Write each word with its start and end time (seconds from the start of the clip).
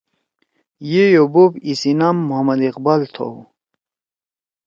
یِئی 0.91 1.15
او 1.19 1.25
بوپ 1.33 1.53
ایِسی 1.67 1.91
نام 1.99 2.17
محمداقبال 2.29 3.01
تھؤ 3.13 3.31